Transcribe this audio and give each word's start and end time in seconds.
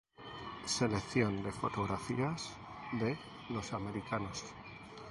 Selección 0.77 1.43
de 1.43 1.51
fotografías 1.51 2.57
de 2.99 3.15
Los 3.49 3.71
americanos 3.71 4.43